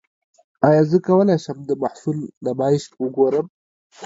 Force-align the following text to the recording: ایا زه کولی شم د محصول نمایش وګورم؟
ایا 0.67 0.83
زه 0.89 0.97
کولی 1.07 1.37
شم 1.43 1.57
د 1.69 1.71
محصول 1.83 2.17
نمایش 2.45 2.83
وګورم؟ 3.01 3.47